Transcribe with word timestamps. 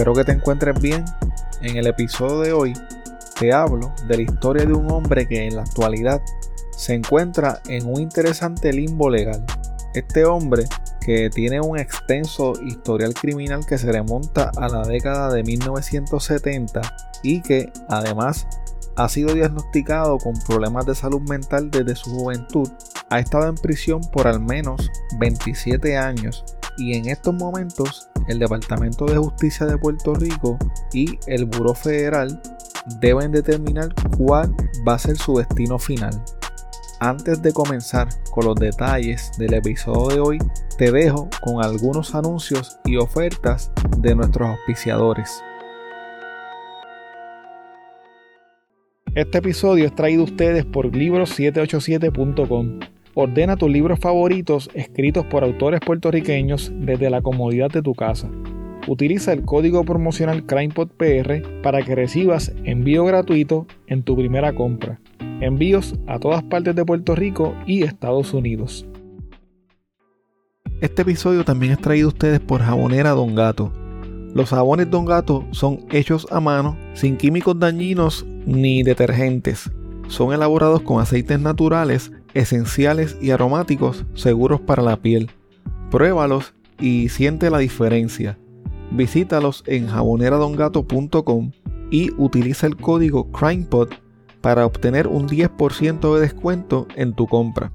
Espero 0.00 0.14
que 0.14 0.24
te 0.24 0.32
encuentres 0.32 0.80
bien. 0.80 1.04
En 1.60 1.76
el 1.76 1.86
episodio 1.86 2.40
de 2.40 2.52
hoy 2.54 2.72
te 3.38 3.52
hablo 3.52 3.92
de 4.08 4.16
la 4.16 4.22
historia 4.22 4.64
de 4.64 4.72
un 4.72 4.90
hombre 4.90 5.28
que 5.28 5.46
en 5.46 5.56
la 5.56 5.60
actualidad 5.60 6.22
se 6.74 6.94
encuentra 6.94 7.60
en 7.68 7.84
un 7.86 8.00
interesante 8.00 8.72
limbo 8.72 9.10
legal. 9.10 9.44
Este 9.92 10.24
hombre 10.24 10.64
que 11.02 11.28
tiene 11.28 11.60
un 11.60 11.78
extenso 11.78 12.54
historial 12.64 13.12
criminal 13.12 13.66
que 13.66 13.76
se 13.76 13.92
remonta 13.92 14.50
a 14.56 14.70
la 14.70 14.84
década 14.84 15.30
de 15.34 15.42
1970 15.42 16.80
y 17.22 17.42
que 17.42 17.70
además 17.86 18.46
ha 18.96 19.06
sido 19.10 19.34
diagnosticado 19.34 20.16
con 20.16 20.32
problemas 20.46 20.86
de 20.86 20.94
salud 20.94 21.20
mental 21.28 21.70
desde 21.70 21.94
su 21.94 22.08
juventud, 22.08 22.70
ha 23.10 23.18
estado 23.18 23.48
en 23.48 23.54
prisión 23.54 24.00
por 24.10 24.26
al 24.26 24.40
menos 24.40 24.90
27 25.18 25.98
años 25.98 26.42
y 26.80 26.94
en 26.94 27.08
estos 27.08 27.34
momentos 27.34 28.08
el 28.28 28.38
Departamento 28.38 29.04
de 29.04 29.18
Justicia 29.18 29.66
de 29.66 29.76
Puerto 29.76 30.14
Rico 30.14 30.58
y 30.92 31.18
el 31.26 31.44
Buró 31.44 31.74
Federal 31.74 32.40
deben 33.00 33.30
determinar 33.32 33.94
cuál 34.16 34.54
va 34.88 34.94
a 34.94 34.98
ser 34.98 35.16
su 35.16 35.36
destino 35.36 35.78
final. 35.78 36.24
Antes 36.98 37.42
de 37.42 37.52
comenzar 37.52 38.08
con 38.30 38.46
los 38.46 38.56
detalles 38.56 39.30
del 39.38 39.54
episodio 39.54 40.08
de 40.08 40.20
hoy, 40.20 40.38
te 40.78 40.90
dejo 40.90 41.28
con 41.42 41.62
algunos 41.62 42.14
anuncios 42.14 42.78
y 42.84 42.96
ofertas 42.96 43.70
de 43.98 44.14
nuestros 44.14 44.48
auspiciadores. 44.48 45.42
Este 49.14 49.38
episodio 49.38 49.86
es 49.86 49.94
traído 49.94 50.22
a 50.22 50.24
ustedes 50.24 50.64
por 50.64 50.86
libros787.com. 50.86 52.80
Ordena 53.14 53.56
tus 53.56 53.70
libros 53.70 53.98
favoritos 53.98 54.70
escritos 54.74 55.26
por 55.26 55.42
autores 55.42 55.80
puertorriqueños 55.84 56.72
desde 56.76 57.10
la 57.10 57.22
comodidad 57.22 57.68
de 57.70 57.82
tu 57.82 57.94
casa. 57.94 58.30
Utiliza 58.86 59.32
el 59.32 59.44
código 59.44 59.84
promocional 59.84 60.46
CrimePodPR 60.46 61.62
para 61.62 61.82
que 61.82 61.94
recibas 61.94 62.52
envío 62.64 63.04
gratuito 63.04 63.66
en 63.88 64.04
tu 64.04 64.16
primera 64.16 64.54
compra. 64.54 65.00
Envíos 65.40 65.96
a 66.06 66.18
todas 66.18 66.42
partes 66.44 66.74
de 66.76 66.84
Puerto 66.84 67.14
Rico 67.14 67.54
y 67.66 67.82
Estados 67.82 68.32
Unidos. 68.32 68.86
Este 70.80 71.02
episodio 71.02 71.44
también 71.44 71.72
es 71.72 71.78
traído 71.78 72.06
a 72.06 72.12
ustedes 72.12 72.40
por 72.40 72.62
Jabonera 72.62 73.10
Don 73.10 73.34
Gato. 73.34 73.72
Los 74.34 74.50
jabones 74.50 74.88
Don 74.88 75.04
Gato 75.04 75.44
son 75.50 75.80
hechos 75.90 76.26
a 76.30 76.40
mano, 76.40 76.78
sin 76.94 77.16
químicos 77.16 77.58
dañinos 77.58 78.24
ni 78.46 78.82
detergentes. 78.82 79.70
Son 80.06 80.32
elaborados 80.32 80.82
con 80.82 81.00
aceites 81.00 81.38
naturales 81.38 82.12
esenciales 82.34 83.16
y 83.20 83.30
aromáticos 83.30 84.04
seguros 84.14 84.60
para 84.60 84.82
la 84.82 84.96
piel. 84.96 85.30
Pruébalos 85.90 86.54
y 86.78 87.08
siente 87.08 87.50
la 87.50 87.58
diferencia. 87.58 88.38
Visítalos 88.90 89.62
en 89.66 89.88
jaboneradongato.com 89.88 91.52
y 91.90 92.10
utiliza 92.16 92.66
el 92.66 92.76
código 92.76 93.30
CrimePod 93.30 93.90
para 94.40 94.64
obtener 94.64 95.06
un 95.06 95.28
10% 95.28 96.14
de 96.14 96.20
descuento 96.20 96.86
en 96.96 97.14
tu 97.14 97.26
compra. 97.26 97.72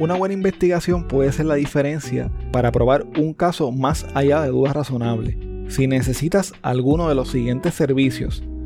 Una 0.00 0.14
buena 0.14 0.34
investigación 0.34 1.08
puede 1.08 1.32
ser 1.32 1.46
la 1.46 1.56
diferencia 1.56 2.30
para 2.52 2.70
probar 2.70 3.04
un 3.18 3.34
caso 3.34 3.72
más 3.72 4.06
allá 4.14 4.42
de 4.42 4.50
dudas 4.50 4.74
razonables. 4.74 5.36
Si 5.68 5.88
necesitas 5.88 6.52
alguno 6.62 7.08
de 7.08 7.16
los 7.16 7.30
siguientes 7.30 7.74
servicios, 7.74 8.44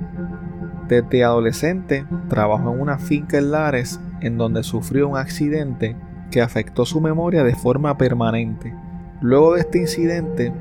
Desde 0.87 1.23
adolescente 1.23 2.05
trabajó 2.29 2.73
en 2.73 2.81
una 2.81 2.97
finca 2.97 3.37
en 3.37 3.51
Lares 3.51 3.99
en 4.21 4.37
donde 4.37 4.63
sufrió 4.63 5.07
un 5.07 5.17
accidente 5.17 5.95
que 6.31 6.41
afectó 6.41 6.85
su 6.85 7.01
memoria 7.01 7.43
de 7.43 7.55
forma 7.55 7.97
permanente. 7.97 8.73
Luego 9.21 9.55
de 9.55 9.61
este 9.61 9.79
incidente, 9.79 10.53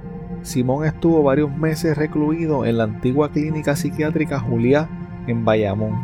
Simón 0.43 0.84
estuvo 0.84 1.22
varios 1.22 1.56
meses 1.56 1.96
recluido 1.96 2.66
en 2.66 2.78
la 2.78 2.84
antigua 2.84 3.31
clínica 3.31 3.76
psiquiátrica 3.76 4.40
Juliá 4.40 4.88
en 5.28 5.44
Bayamón. 5.44 5.94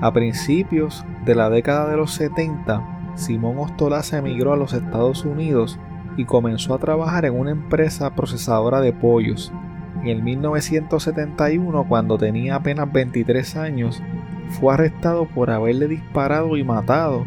A 0.00 0.12
principios 0.12 1.04
de 1.24 1.34
la 1.34 1.50
década 1.50 1.90
de 1.90 1.96
los 1.96 2.12
70, 2.12 3.14
Simón 3.16 3.58
Ostolaza 3.58 4.18
emigró 4.18 4.52
a 4.52 4.56
los 4.56 4.74
Estados 4.74 5.24
Unidos 5.24 5.78
y 6.16 6.24
comenzó 6.24 6.74
a 6.74 6.78
trabajar 6.78 7.24
en 7.24 7.36
una 7.36 7.50
empresa 7.50 8.14
procesadora 8.14 8.80
de 8.80 8.92
pollos. 8.92 9.52
En 10.04 10.22
1971, 10.22 11.86
cuando 11.88 12.16
tenía 12.16 12.56
apenas 12.56 12.92
23 12.92 13.56
años, 13.56 14.02
fue 14.50 14.72
arrestado 14.72 15.26
por 15.26 15.50
haberle 15.50 15.88
disparado 15.88 16.56
y 16.56 16.62
matado 16.62 17.24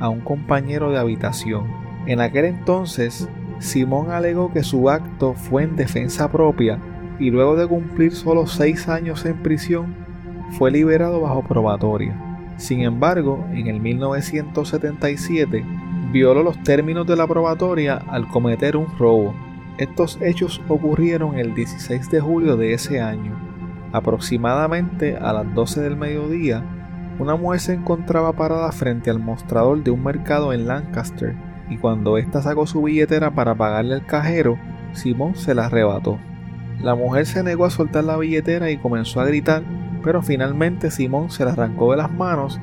a 0.00 0.10
un 0.10 0.20
compañero 0.20 0.90
de 0.90 0.98
habitación. 0.98 1.66
En 2.06 2.20
aquel 2.20 2.44
entonces, 2.44 3.28
Simón 3.58 4.10
alegó 4.10 4.52
que 4.52 4.62
su 4.62 4.88
acto 4.88 5.34
fue 5.34 5.64
en 5.64 5.76
defensa 5.76 6.30
propia 6.30 6.78
y 7.18 7.30
luego 7.30 7.56
de 7.56 7.66
cumplir 7.66 8.12
solo 8.12 8.46
seis 8.46 8.88
años 8.88 9.24
en 9.26 9.42
prisión, 9.42 9.94
fue 10.52 10.70
liberado 10.70 11.20
bajo 11.20 11.42
probatoria. 11.42 12.16
Sin 12.56 12.80
embargo, 12.80 13.44
en 13.52 13.66
el 13.66 13.80
1977 13.80 15.64
violó 16.12 16.42
los 16.42 16.62
términos 16.62 17.06
de 17.06 17.16
la 17.16 17.26
probatoria 17.26 17.96
al 18.08 18.28
cometer 18.28 18.76
un 18.76 18.86
robo. 18.98 19.34
Estos 19.78 20.18
hechos 20.20 20.60
ocurrieron 20.68 21.38
el 21.38 21.54
16 21.54 22.10
de 22.10 22.20
julio 22.20 22.56
de 22.56 22.74
ese 22.74 23.00
año. 23.00 23.36
Aproximadamente 23.92 25.16
a 25.16 25.32
las 25.32 25.54
12 25.54 25.80
del 25.80 25.96
mediodía, 25.96 26.64
una 27.18 27.36
mujer 27.36 27.60
se 27.60 27.74
encontraba 27.74 28.32
parada 28.32 28.70
frente 28.70 29.10
al 29.10 29.18
mostrador 29.18 29.82
de 29.82 29.90
un 29.90 30.04
mercado 30.04 30.52
en 30.52 30.66
Lancaster 30.66 31.47
y 31.70 31.76
cuando 31.76 32.18
ésta 32.18 32.42
sacó 32.42 32.66
su 32.66 32.82
billetera 32.82 33.30
para 33.30 33.54
pagarle 33.54 33.94
al 33.94 34.06
cajero, 34.06 34.58
Simón 34.92 35.34
se 35.34 35.54
la 35.54 35.66
arrebató. 35.66 36.18
La 36.80 36.94
mujer 36.94 37.26
se 37.26 37.42
negó 37.42 37.64
a 37.64 37.70
soltar 37.70 38.04
la 38.04 38.16
billetera 38.16 38.70
y 38.70 38.78
comenzó 38.78 39.20
a 39.20 39.26
gritar, 39.26 39.62
pero 40.02 40.22
finalmente 40.22 40.90
Simón 40.90 41.30
se 41.30 41.44
la 41.44 41.52
arrancó 41.52 41.90
de 41.90 41.98
las 41.98 42.10
manos 42.10 42.60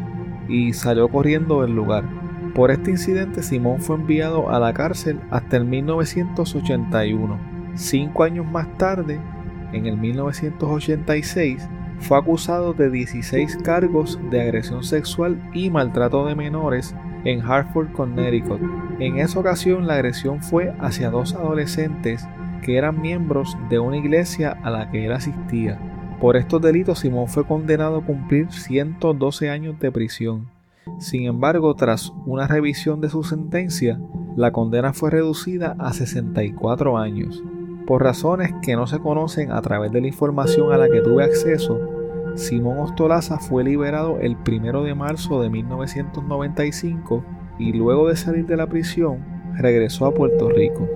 y 0.47 0.73
salió 0.73 1.07
corriendo 1.09 1.61
del 1.61 1.75
lugar. 1.75 2.03
Por 2.53 2.71
este 2.71 2.91
incidente 2.91 3.43
Simón 3.43 3.81
fue 3.81 3.97
enviado 3.97 4.49
a 4.49 4.59
la 4.59 4.73
cárcel 4.73 5.19
hasta 5.29 5.57
el 5.57 5.65
1981. 5.65 7.37
Cinco 7.75 8.23
años 8.23 8.45
más 8.49 8.77
tarde, 8.77 9.19
en 9.73 9.85
el 9.85 9.97
1986, 9.97 11.67
fue 11.99 12.17
acusado 12.17 12.73
de 12.73 12.89
16 12.89 13.57
cargos 13.63 14.19
de 14.29 14.41
agresión 14.41 14.83
sexual 14.83 15.41
y 15.53 15.69
maltrato 15.69 16.25
de 16.25 16.35
menores 16.35 16.95
en 17.25 17.41
Hartford, 17.41 17.91
Connecticut. 17.91 18.61
En 18.99 19.17
esa 19.17 19.39
ocasión 19.39 19.87
la 19.87 19.95
agresión 19.95 20.41
fue 20.41 20.73
hacia 20.79 21.09
dos 21.09 21.33
adolescentes 21.33 22.25
que 22.61 22.77
eran 22.77 23.01
miembros 23.01 23.57
de 23.69 23.79
una 23.79 23.97
iglesia 23.97 24.57
a 24.63 24.69
la 24.69 24.89
que 24.89 25.05
él 25.05 25.11
asistía. 25.11 25.79
Por 26.21 26.37
estos 26.37 26.61
delitos 26.61 26.99
Simón 26.99 27.27
fue 27.27 27.45
condenado 27.45 27.97
a 27.97 28.05
cumplir 28.05 28.51
112 28.51 29.49
años 29.49 29.79
de 29.79 29.91
prisión. 29.91 30.47
Sin 30.99 31.23
embargo, 31.23 31.75
tras 31.75 32.13
una 32.25 32.47
revisión 32.47 33.01
de 33.01 33.09
su 33.09 33.23
sentencia, 33.23 33.99
la 34.35 34.51
condena 34.51 34.93
fue 34.93 35.11
reducida 35.11 35.75
a 35.79 35.93
64 35.93 36.97
años. 36.97 37.43
Por 37.85 38.03
razones 38.03 38.53
que 38.61 38.75
no 38.75 38.87
se 38.87 38.99
conocen 38.99 39.51
a 39.51 39.61
través 39.61 39.91
de 39.91 40.01
la 40.01 40.07
información 40.07 40.71
a 40.71 40.77
la 40.77 40.89
que 40.89 41.01
tuve 41.01 41.23
acceso, 41.23 41.79
Simón 42.35 42.79
Ostolaza 42.79 43.39
fue 43.39 43.63
liberado 43.63 44.19
el 44.19 44.35
1 44.35 44.83
de 44.83 44.93
marzo 44.93 45.41
de 45.41 45.49
1995 45.49 47.23
y 47.57 47.71
luego 47.71 48.09
de 48.09 48.17
salir 48.17 48.45
de 48.45 48.57
la 48.57 48.67
prisión 48.67 49.23
regresó 49.55 50.05
a 50.05 50.13
Puerto 50.13 50.49
Rico. 50.49 50.87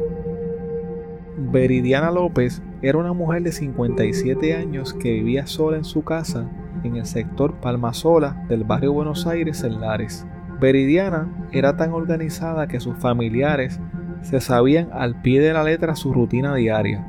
Veridiana 1.38 2.12
López 2.12 2.62
era 2.82 2.98
una 2.98 3.14
mujer 3.14 3.44
de 3.44 3.54
57 3.54 4.54
años 4.56 4.94
que 4.94 5.14
vivía 5.14 5.48
sola 5.48 5.78
en 5.78 5.86
su 5.86 6.04
casa 6.04 6.50
en 6.84 6.98
el 6.98 7.06
sector 7.06 7.56
Palmasola 7.56 8.46
del 8.50 8.66
barrio 8.66 8.92
Buenos 8.92 9.26
Aires 9.26 9.64
en 9.64 9.80
Lares. 9.80 10.28
Veridiana 10.60 11.48
era 11.54 11.78
tan 11.78 11.94
organizada 11.94 12.68
que 12.68 12.82
sus 12.82 12.98
familiares 12.98 13.80
se 14.22 14.42
sabían 14.42 14.90
al 14.92 15.22
pie 15.22 15.40
de 15.40 15.54
la 15.54 15.64
letra 15.64 15.96
su 15.96 16.14
rutina 16.14 16.54
diaria. 16.56 17.06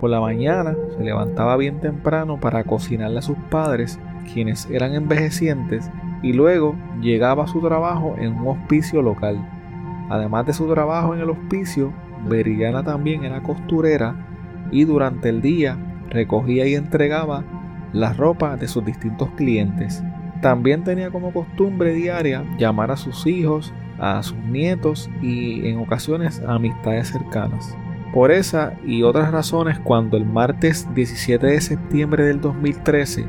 Por 0.00 0.10
la 0.10 0.20
mañana 0.20 0.74
se 0.96 1.04
levantaba 1.04 1.56
bien 1.56 1.80
temprano 1.80 2.38
para 2.38 2.64
cocinarle 2.64 3.18
a 3.18 3.22
sus 3.22 3.36
padres, 3.50 3.98
quienes 4.32 4.68
eran 4.70 4.94
envejecientes, 4.94 5.90
y 6.22 6.32
luego 6.32 6.74
llegaba 7.00 7.44
a 7.44 7.48
su 7.48 7.60
trabajo 7.60 8.16
en 8.18 8.34
un 8.34 8.48
hospicio 8.48 9.02
local. 9.02 9.38
Además 10.10 10.46
de 10.46 10.52
su 10.52 10.72
trabajo 10.72 11.14
en 11.14 11.20
el 11.20 11.30
hospicio, 11.30 11.92
Veridiana 12.28 12.82
también 12.82 13.24
era 13.24 13.42
costurera 13.42 14.14
y 14.70 14.84
durante 14.84 15.28
el 15.28 15.40
día 15.40 15.76
recogía 16.10 16.66
y 16.66 16.74
entregaba 16.74 17.44
las 17.92 18.16
ropas 18.16 18.58
de 18.60 18.68
sus 18.68 18.84
distintos 18.84 19.30
clientes. 19.36 20.02
También 20.40 20.84
tenía 20.84 21.10
como 21.10 21.32
costumbre 21.32 21.94
diaria 21.94 22.44
llamar 22.58 22.90
a 22.90 22.96
sus 22.96 23.26
hijos, 23.26 23.72
a 23.98 24.22
sus 24.22 24.36
nietos 24.38 25.10
y 25.22 25.66
en 25.68 25.78
ocasiones 25.78 26.42
a 26.46 26.54
amistades 26.54 27.08
cercanas. 27.08 27.76
Por 28.16 28.30
esa 28.30 28.72
y 28.82 29.02
otras 29.02 29.30
razones, 29.30 29.78
cuando 29.78 30.16
el 30.16 30.24
martes 30.24 30.88
17 30.94 31.48
de 31.48 31.60
septiembre 31.60 32.24
del 32.24 32.40
2013 32.40 33.26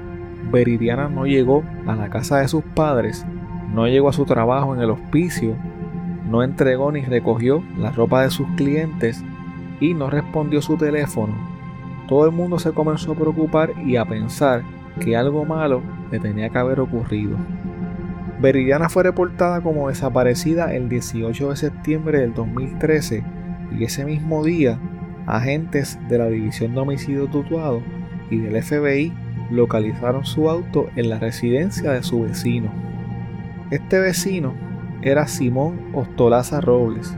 Veridiana 0.49 1.09
no 1.09 1.25
llegó 1.25 1.65
a 1.85 1.93
la 1.93 2.09
casa 2.09 2.37
de 2.37 2.47
sus 2.47 2.63
padres, 2.63 3.25
no 3.73 3.85
llegó 3.89 4.07
a 4.07 4.13
su 4.13 4.23
trabajo 4.23 4.73
en 4.73 4.79
el 4.79 4.89
hospicio, 4.89 5.57
no 6.31 6.41
entregó 6.41 6.89
ni 6.93 7.01
recogió 7.01 7.61
la 7.77 7.91
ropa 7.91 8.21
de 8.21 8.29
sus 8.29 8.47
clientes 8.55 9.21
y 9.81 9.93
no 9.93 10.09
respondió 10.09 10.61
su 10.61 10.77
teléfono, 10.77 11.33
todo 12.07 12.25
el 12.25 12.31
mundo 12.31 12.57
se 12.57 12.71
comenzó 12.71 13.11
a 13.11 13.15
preocupar 13.15 13.73
y 13.85 13.97
a 13.97 14.05
pensar 14.05 14.63
que 15.01 15.17
algo 15.17 15.43
malo 15.43 15.81
le 16.11 16.19
tenía 16.21 16.47
que 16.47 16.59
haber 16.59 16.79
ocurrido. 16.79 17.35
Veridiana 18.39 18.87
fue 18.87 19.03
reportada 19.03 19.59
como 19.59 19.89
desaparecida 19.89 20.73
el 20.73 20.87
18 20.87 21.49
de 21.49 21.57
septiembre 21.57 22.19
del 22.19 22.33
2013 22.33 23.25
y 23.71 23.83
ese 23.83 24.05
mismo 24.05 24.43
día 24.43 24.79
agentes 25.25 25.99
de 26.07 26.17
la 26.17 26.27
División 26.27 26.73
de 26.73 26.79
Homicidio 26.79 27.27
Tutuado 27.27 27.81
y 28.29 28.37
del 28.37 28.61
FBI 28.61 29.13
localizaron 29.51 30.25
su 30.25 30.49
auto 30.49 30.89
en 30.95 31.09
la 31.09 31.19
residencia 31.19 31.91
de 31.91 32.03
su 32.03 32.21
vecino. 32.21 32.69
Este 33.71 33.99
vecino 33.99 34.53
era 35.01 35.27
Simón 35.27 35.79
Ostolaza 35.93 36.61
Robles. 36.61 37.15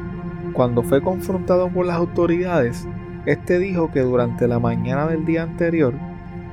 Cuando 0.54 0.84
fue 0.84 1.02
confrontado 1.02 1.70
por 1.70 1.86
las 1.86 1.98
autoridades, 1.98 2.88
este 3.26 3.60
dijo 3.60 3.92
que 3.92 4.02
durante 4.02 4.48
la 4.48 4.60
mañana 4.60 5.08
del 5.08 5.26
día 5.26 5.44
anterior 5.44 5.94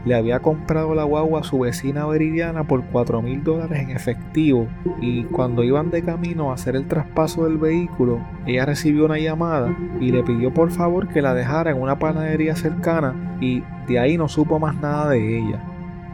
le 0.07 0.15
había 0.15 0.39
comprado 0.39 0.95
la 0.95 1.03
guagua 1.03 1.41
a 1.41 1.45
su 1.45 1.59
vecina 1.59 2.07
Veridiana 2.07 2.65
por 2.65 2.85
4 2.85 3.21
mil 3.23 3.43
dólares 3.43 3.81
en 3.81 3.91
efectivo 3.91 4.69
y 5.01 5.25
cuando 5.25 5.65
iban 5.65 5.91
de 5.91 6.03
camino 6.03 6.51
a 6.51 6.55
hacer 6.55 6.77
el 6.77 6.87
traspaso 6.87 7.45
del 7.45 7.59
vehículo, 7.59 8.21
ella 8.47 8.65
recibió 8.65 9.05
una 9.05 9.19
llamada 9.19 9.77
y 10.01 10.13
le 10.13 10.23
pidió 10.23 10.55
por 10.55 10.71
favor 10.71 11.09
que 11.09 11.23
la 11.23 11.35
dejara 11.35 11.73
en 11.73 11.83
una 11.83 11.99
panadería 11.99 12.55
cercana 12.55 13.37
y 13.41 13.65
de 13.89 13.99
ahí 13.99 14.17
no 14.17 14.29
supo 14.29 14.61
más 14.61 14.77
nada 14.77 15.11
de 15.11 15.39
ella. 15.39 15.61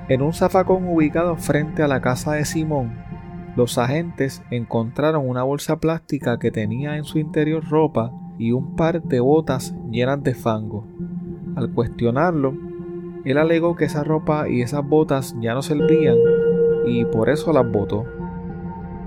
En 0.09 0.23
un 0.23 0.33
zafacón 0.33 0.89
ubicado 0.89 1.37
frente 1.37 1.83
a 1.83 1.89
la 1.89 2.01
casa 2.01 2.33
de 2.33 2.47
Simón, 2.47 2.95
los 3.57 3.77
agentes 3.77 4.43
encontraron 4.51 5.29
una 5.29 5.43
bolsa 5.43 5.79
plástica 5.79 6.39
que 6.39 6.51
tenía 6.51 6.97
en 6.97 7.05
su 7.05 7.19
interior 7.19 7.63
ropa 7.69 8.11
y 8.39 8.53
un 8.53 8.75
par 8.75 9.03
de 9.03 9.21
botas 9.21 9.75
llenas 9.91 10.23
de 10.23 10.35
fango. 10.35 10.87
Al 11.55 11.71
cuestionarlo, 11.71 12.72
él 13.25 13.39
alegó 13.39 13.77
que 13.77 13.85
esa 13.85 14.05
ropa 14.05 14.49
y 14.49 14.63
esas 14.63 14.85
botas 14.85 15.37
ya 15.41 15.55
no 15.55 15.63
servían 15.63 16.17
y 16.87 17.05
por 17.05 17.29
eso 17.29 17.53
las 17.53 17.71
botó. 17.71 18.05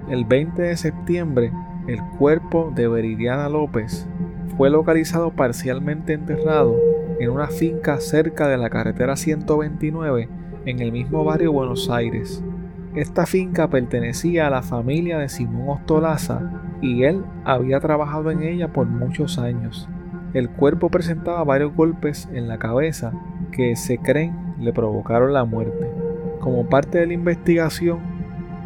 El 0.10 0.24
20 0.24 0.62
de 0.62 0.78
septiembre, 0.78 1.52
el 1.88 2.00
cuerpo 2.18 2.72
de 2.74 2.88
Veridiana 2.88 3.50
López 3.50 4.08
fue 4.56 4.70
localizado 4.70 5.32
parcialmente 5.32 6.14
enterrado 6.14 6.76
en 7.20 7.30
una 7.30 7.48
finca 7.48 8.00
cerca 8.00 8.48
de 8.48 8.58
la 8.58 8.70
carretera 8.70 9.16
129 9.16 10.30
en 10.66 10.80
el 10.80 10.92
mismo 10.92 11.24
barrio 11.24 11.52
Buenos 11.52 11.90
Aires. 11.90 12.44
Esta 12.96 13.26
finca 13.26 13.70
pertenecía 13.70 14.48
a 14.48 14.50
la 14.50 14.62
familia 14.62 15.18
de 15.18 15.28
Simón 15.28 15.80
Ostolaza 15.80 16.62
y 16.82 17.04
él 17.04 17.24
había 17.44 17.82
trabajado 17.82 18.32
en 18.32 18.44
ella 18.44 18.72
por 18.72 18.88
muchos 18.88 19.38
años. 19.38 19.90
El 20.34 20.50
cuerpo 20.50 20.90
presentaba 20.90 21.44
varios 21.44 21.76
golpes 21.76 22.30
en 22.34 22.48
la 22.48 22.58
cabeza 22.58 23.14
que 23.56 23.76
se 23.76 23.98
creen 23.98 24.56
le 24.60 24.74
provocaron 24.74 25.34
la 25.34 25.46
muerte. 25.46 25.90
Como 26.40 26.68
parte 26.68 27.00
de 27.00 27.08
la 27.08 27.14
investigación, 27.14 28.00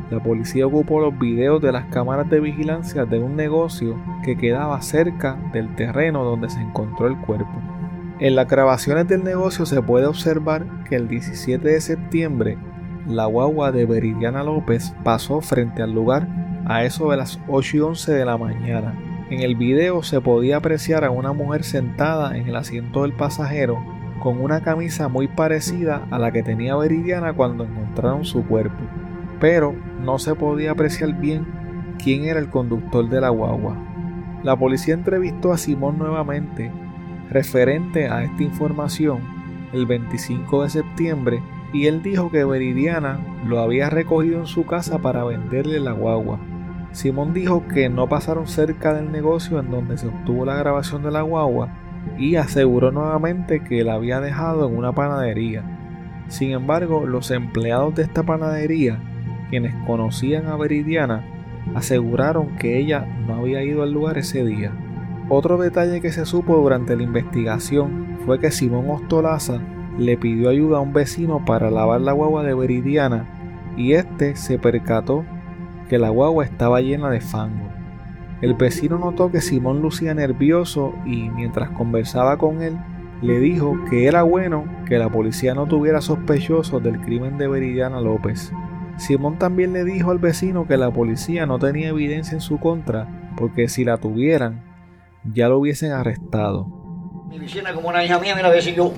la 0.09 0.21
policía 0.21 0.65
ocupó 0.65 0.99
los 0.99 1.17
videos 1.17 1.61
de 1.61 1.71
las 1.71 1.85
cámaras 1.85 2.29
de 2.29 2.39
vigilancia 2.39 3.05
de 3.05 3.19
un 3.19 3.35
negocio 3.35 3.95
que 4.23 4.35
quedaba 4.35 4.81
cerca 4.81 5.37
del 5.53 5.75
terreno 5.75 6.23
donde 6.23 6.49
se 6.49 6.59
encontró 6.59 7.07
el 7.07 7.17
cuerpo. 7.19 7.53
En 8.19 8.35
las 8.35 8.47
grabaciones 8.47 9.07
del 9.07 9.23
negocio 9.23 9.65
se 9.65 9.81
puede 9.81 10.07
observar 10.07 10.65
que 10.89 10.95
el 10.95 11.07
17 11.07 11.65
de 11.65 11.79
septiembre 11.79 12.57
la 13.07 13.25
guagua 13.25 13.71
de 13.71 13.85
Veridiana 13.85 14.43
López 14.43 14.93
pasó 15.03 15.41
frente 15.41 15.83
al 15.83 15.93
lugar 15.93 16.27
a 16.65 16.83
eso 16.83 17.11
de 17.11 17.17
las 17.17 17.39
8 17.47 17.77
y 17.77 17.79
11 17.79 18.11
de 18.13 18.25
la 18.25 18.37
mañana. 18.37 18.93
En 19.29 19.41
el 19.41 19.55
video 19.55 20.01
se 20.01 20.19
podía 20.19 20.57
apreciar 20.57 21.05
a 21.05 21.11
una 21.11 21.33
mujer 21.33 21.63
sentada 21.63 22.35
en 22.35 22.47
el 22.47 22.55
asiento 22.55 23.03
del 23.03 23.13
pasajero 23.13 23.98
con 24.19 24.41
una 24.41 24.61
camisa 24.61 25.07
muy 25.07 25.27
parecida 25.27 26.07
a 26.11 26.19
la 26.19 26.31
que 26.31 26.43
tenía 26.43 26.75
Veridiana 26.75 27.33
cuando 27.33 27.63
encontraron 27.63 28.25
su 28.25 28.45
cuerpo, 28.45 28.83
pero 29.39 29.73
no 30.01 30.19
se 30.19 30.35
podía 30.35 30.71
apreciar 30.71 31.13
bien 31.13 31.45
quién 32.01 32.25
era 32.25 32.39
el 32.39 32.49
conductor 32.49 33.07
de 33.09 33.21
la 33.21 33.29
guagua. 33.29 33.75
La 34.43 34.57
policía 34.57 34.93
entrevistó 34.93 35.51
a 35.51 35.57
Simón 35.57 35.97
nuevamente 35.97 36.71
referente 37.29 38.07
a 38.07 38.23
esta 38.23 38.43
información 38.43 39.19
el 39.71 39.85
25 39.85 40.63
de 40.63 40.69
septiembre 40.69 41.43
y 41.71 41.85
él 41.85 42.01
dijo 42.01 42.31
que 42.31 42.43
Veridiana 42.43 43.19
lo 43.45 43.59
había 43.59 43.89
recogido 43.89 44.39
en 44.39 44.47
su 44.47 44.65
casa 44.65 44.99
para 44.99 45.23
venderle 45.23 45.79
la 45.79 45.91
guagua. 45.91 46.39
Simón 46.91 47.33
dijo 47.33 47.67
que 47.67 47.87
no 47.89 48.09
pasaron 48.09 48.47
cerca 48.47 48.93
del 48.93 49.11
negocio 49.11 49.59
en 49.59 49.69
donde 49.69 49.97
se 49.97 50.07
obtuvo 50.07 50.45
la 50.45 50.55
grabación 50.55 51.03
de 51.03 51.11
la 51.11 51.21
guagua 51.21 51.69
y 52.17 52.35
aseguró 52.35 52.91
nuevamente 52.91 53.61
que 53.63 53.83
la 53.83 53.93
había 53.93 54.19
dejado 54.19 54.67
en 54.67 54.77
una 54.77 54.93
panadería. 54.93 55.63
Sin 56.27 56.51
embargo, 56.51 57.05
los 57.05 57.31
empleados 57.31 57.95
de 57.95 58.03
esta 58.03 58.23
panadería, 58.23 58.99
quienes 59.49 59.73
conocían 59.85 60.47
a 60.47 60.55
Veridiana, 60.55 61.23
aseguraron 61.75 62.55
que 62.57 62.77
ella 62.77 63.05
no 63.27 63.35
había 63.35 63.63
ido 63.63 63.83
al 63.83 63.91
lugar 63.91 64.17
ese 64.17 64.45
día. 64.45 64.71
Otro 65.29 65.57
detalle 65.57 66.01
que 66.01 66.11
se 66.11 66.25
supo 66.25 66.57
durante 66.57 66.95
la 66.95 67.03
investigación 67.03 68.17
fue 68.25 68.39
que 68.39 68.51
Simón 68.51 68.89
Ostolaza 68.89 69.59
le 69.97 70.17
pidió 70.17 70.49
ayuda 70.49 70.77
a 70.77 70.81
un 70.81 70.93
vecino 70.93 71.43
para 71.45 71.69
lavar 71.69 72.01
la 72.01 72.13
guagua 72.13 72.43
de 72.43 72.53
Veridiana 72.53 73.25
y 73.75 73.93
este 73.93 74.35
se 74.35 74.57
percató 74.57 75.25
que 75.87 75.97
la 75.97 76.09
guagua 76.09 76.45
estaba 76.45 76.81
llena 76.81 77.09
de 77.09 77.21
fango. 77.21 77.68
El 78.41 78.53
vecino 78.53 78.97
notó 78.97 79.31
que 79.31 79.41
Simón 79.41 79.81
lucía 79.81 80.13
nervioso 80.13 80.93
y 81.05 81.29
mientras 81.29 81.71
conversaba 81.71 82.37
con 82.37 82.61
él, 82.61 82.77
le 83.21 83.39
dijo 83.39 83.77
que 83.89 84.07
era 84.07 84.23
bueno 84.23 84.63
que 84.87 84.97
la 84.97 85.09
policía 85.09 85.53
no 85.53 85.65
tuviera 85.65 85.99
sospechosos 85.99 86.81
del 86.81 87.01
crimen 87.01 87.37
de 87.37 87.49
Veridiana 87.49 87.99
López. 87.99 88.53
Simón 88.97 89.37
también 89.37 89.73
le 89.73 89.83
dijo 89.83 90.11
al 90.11 90.19
vecino 90.19 90.67
que 90.67 90.77
la 90.77 90.91
policía 90.91 91.45
no 91.45 91.59
tenía 91.59 91.89
evidencia 91.89 92.33
en 92.33 92.41
su 92.41 92.59
contra, 92.59 93.31
porque 93.35 93.67
si 93.67 93.83
la 93.83 93.97
tuvieran, 93.97 94.63
ya 95.23 95.49
lo 95.49 95.59
hubiesen 95.59 95.91
arrestado. 95.91 96.67
Mi 97.29 97.39
vecina 97.39 97.73
como 97.73 97.89
una 97.89 98.03
hija 98.03 98.19
mía, 98.19 98.35
mira 98.35 98.47
a 98.47 98.51
ver 98.51 98.63
si 98.63 98.73
yo 98.73 98.93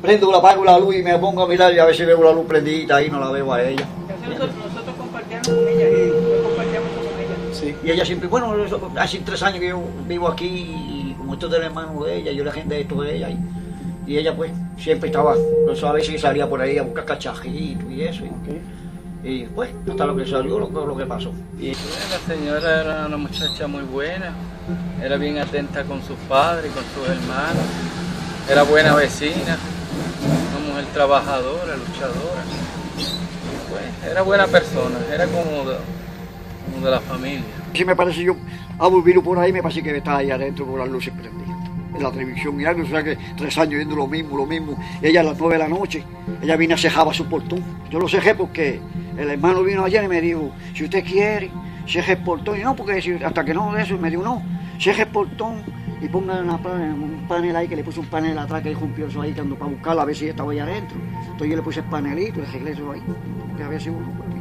prendo 0.00 0.32
la 0.32 0.38
apago 0.38 0.64
la 0.64 0.78
luz 0.78 0.96
y 0.96 1.02
me 1.02 1.18
pongo 1.18 1.44
a 1.44 1.48
mirar 1.48 1.72
y 1.72 1.78
a 1.78 1.84
ver 1.84 1.94
si 1.94 2.04
veo 2.04 2.22
la 2.24 2.32
luz 2.32 2.46
prendida 2.46 3.02
y 3.02 3.10
no 3.10 3.20
la 3.20 3.30
veo 3.30 3.52
a 3.52 3.62
ella. 3.62 3.86
Y 7.84 7.90
ella 7.90 8.04
siempre, 8.04 8.28
bueno, 8.28 8.54
hace 8.96 9.18
tres 9.18 9.42
años 9.42 9.58
que 9.58 9.68
yo 9.68 9.82
vivo 10.06 10.28
aquí 10.28 10.46
y 10.46 11.14
como 11.18 11.34
esto 11.34 11.46
es 11.46 11.52
del 11.52 11.62
hermano 11.64 12.04
de 12.04 12.16
ella, 12.18 12.32
yo 12.32 12.44
le 12.44 12.50
agendé 12.50 12.82
esto 12.82 13.02
de 13.02 13.16
ella 13.16 13.30
y, 13.30 13.38
y 14.06 14.18
ella 14.18 14.36
pues 14.36 14.52
siempre 14.78 15.08
estaba, 15.08 15.34
eso 15.70 15.88
a 15.88 15.92
veces 15.92 16.20
salía 16.20 16.48
por 16.48 16.60
ahí 16.60 16.78
a 16.78 16.82
buscar 16.82 17.04
cachajitos 17.04 17.90
y 17.90 18.02
eso. 18.02 18.22
Y, 18.24 18.32
y 19.28 19.44
pues 19.46 19.70
hasta 19.88 20.06
lo 20.06 20.16
que 20.16 20.26
salió, 20.26 20.58
lo, 20.60 20.86
lo 20.86 20.96
que 20.96 21.06
pasó. 21.06 21.32
Y 21.58 21.70
la 21.70 22.34
señora 22.34 22.80
era 22.80 23.06
una 23.06 23.16
muchacha 23.16 23.66
muy 23.66 23.82
buena, 23.82 24.32
era 25.02 25.16
bien 25.16 25.38
atenta 25.38 25.82
con 25.82 26.02
sus 26.02 26.16
padres, 26.28 26.70
con 26.72 26.84
sus 26.94 27.08
hermanos, 27.08 27.64
era 28.48 28.62
buena 28.62 28.94
vecina, 28.94 29.58
una 30.56 30.68
mujer 30.68 30.84
trabajadora, 30.92 31.76
luchadora. 31.76 32.42
Pues, 33.70 34.10
era 34.10 34.22
buena 34.22 34.46
persona, 34.46 34.98
era 35.12 35.26
como 35.26 35.64
de 36.82 36.90
la 36.90 37.00
familia. 37.00 37.44
Si 37.74 37.84
me 37.84 37.96
parece 37.96 38.22
yo 38.22 38.36
a 38.78 38.86
volverlo 38.88 39.22
por 39.22 39.38
ahí, 39.38 39.52
me 39.52 39.62
parece 39.62 39.82
que 39.82 39.96
está 39.96 40.18
ahí 40.18 40.30
adentro 40.30 40.66
con 40.66 40.78
las 40.78 40.88
luces 40.88 41.12
prendidas. 41.12 41.48
En 41.94 42.02
la 42.02 42.10
televisión 42.10 42.56
mirando, 42.56 42.84
o 42.84 42.86
sea 42.86 43.02
que 43.02 43.18
tres 43.36 43.56
años 43.58 43.76
viendo 43.76 43.94
lo 43.94 44.06
mismo, 44.06 44.36
lo 44.36 44.46
mismo. 44.46 44.78
Ella 45.02 45.20
a 45.20 45.24
las 45.24 45.38
nueve 45.38 45.54
de 45.54 45.58
la 45.58 45.68
noche, 45.68 46.04
ella 46.42 46.56
vino 46.56 46.74
a 46.74 46.78
cejar 46.78 47.12
su 47.14 47.26
portón. 47.26 47.62
Yo 47.90 47.98
lo 47.98 48.08
cejé 48.08 48.34
porque 48.34 48.80
el 49.16 49.30
hermano 49.30 49.62
vino 49.62 49.84
ayer 49.84 50.02
y 50.02 50.08
me 50.08 50.20
dijo, 50.20 50.52
si 50.74 50.84
usted 50.84 51.04
quiere, 51.04 51.50
ceje 51.86 52.12
el 52.12 52.18
portón. 52.18 52.58
Y 52.58 52.62
no, 52.62 52.74
porque 52.74 53.20
hasta 53.24 53.44
que 53.44 53.52
no 53.52 53.72
de 53.72 53.82
eso, 53.82 53.98
me 53.98 54.08
dijo, 54.10 54.22
no, 54.22 54.42
ceje 54.78 55.02
el 55.02 55.08
portón 55.08 55.62
y 56.00 56.08
ponga 56.08 56.40
un 56.40 57.26
panel 57.28 57.54
ahí, 57.54 57.68
que 57.68 57.76
le 57.76 57.84
puse 57.84 58.00
un 58.00 58.06
panel 58.06 58.36
atrás 58.38 58.62
que 58.62 58.70
él 58.70 58.76
rompió 58.80 59.06
eso 59.06 59.22
ahí, 59.22 59.32
para 59.32 59.70
buscarlo 59.70 60.00
a 60.00 60.04
ver 60.04 60.16
si 60.16 60.26
estaba 60.28 60.50
ahí 60.50 60.58
adentro. 60.58 60.96
Entonces 61.24 61.48
yo 61.48 61.56
le 61.56 61.62
puse 61.62 61.80
el 61.80 61.86
panelito 61.86 62.40
y 62.40 62.42
arreglé 62.42 62.72
eso 62.72 62.90
ahí, 62.90 63.02
que 63.56 63.62
había 63.62 63.78
sido 63.78 63.96
uno. 63.96 64.31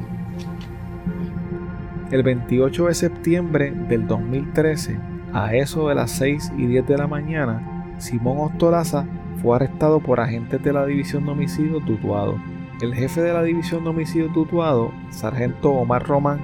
El 2.12 2.24
28 2.24 2.88
de 2.88 2.94
septiembre 2.94 3.72
del 3.72 4.06
2013, 4.06 5.00
a 5.32 5.56
eso 5.56 5.88
de 5.88 5.96
las 5.96 6.12
6 6.12 6.52
y 6.58 6.66
10 6.66 6.86
de 6.86 6.98
la 6.98 7.08
mañana, 7.08 7.96
Simón 8.00 8.38
Ostolaza 8.40 9.06
fue 9.42 9.56
arrestado 9.56 10.02
por 10.02 10.20
agentes 10.20 10.62
de 10.62 10.74
la 10.74 10.86
División 10.86 11.24
de 11.24 11.32
Homicidios 11.32 11.86
Tutuado. 11.86 12.36
El 12.82 12.94
jefe 12.94 13.22
de 13.22 13.32
la 13.32 13.44
División 13.44 13.86
de 13.86 13.92
Homicidios 13.92 14.34
Tutuado, 14.34 14.92
sargento 15.10 15.72
Omar 15.72 16.06
Román, 16.06 16.42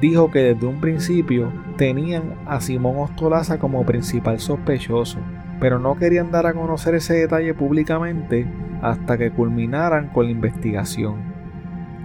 dijo 0.00 0.30
que 0.30 0.38
desde 0.38 0.66
un 0.66 0.80
principio 0.80 1.52
tenían 1.76 2.36
a 2.46 2.62
Simón 2.62 2.96
Ostolaza 2.96 3.58
como 3.58 3.84
principal 3.84 4.40
sospechoso, 4.40 5.18
pero 5.60 5.78
no 5.78 5.96
querían 5.96 6.30
dar 6.30 6.46
a 6.46 6.54
conocer 6.54 6.94
ese 6.94 7.12
detalle 7.12 7.52
públicamente 7.52 8.50
hasta 8.80 9.18
que 9.18 9.30
culminaran 9.30 10.08
con 10.08 10.24
la 10.24 10.32
investigación, 10.32 11.16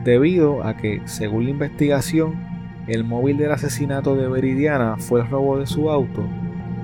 debido 0.03 0.65
a 0.65 0.75
que, 0.75 1.01
según 1.05 1.45
la 1.45 1.51
investigación, 1.51 2.54
el 2.87 3.03
móvil 3.03 3.37
del 3.37 3.51
asesinato 3.51 4.15
de 4.15 4.27
Veridiana 4.27 4.97
fue 4.97 5.21
el 5.21 5.29
robo 5.29 5.57
de 5.57 5.65
su 5.65 5.89
auto, 5.89 6.23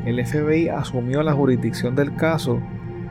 el 0.06 0.26
FBI 0.26 0.70
asumió 0.70 1.22
la 1.22 1.34
jurisdicción 1.34 1.96
del 1.96 2.16
caso, 2.16 2.60